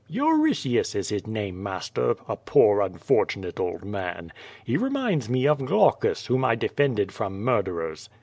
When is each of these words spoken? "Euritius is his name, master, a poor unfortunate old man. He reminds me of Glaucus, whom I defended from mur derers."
"Euritius 0.09 0.95
is 0.95 1.09
his 1.09 1.27
name, 1.27 1.61
master, 1.61 2.15
a 2.27 2.35
poor 2.35 2.81
unfortunate 2.81 3.59
old 3.59 3.85
man. 3.85 4.33
He 4.65 4.75
reminds 4.75 5.29
me 5.29 5.45
of 5.47 5.63
Glaucus, 5.63 6.25
whom 6.25 6.43
I 6.43 6.55
defended 6.55 7.11
from 7.11 7.43
mur 7.43 7.61
derers." 7.61 8.09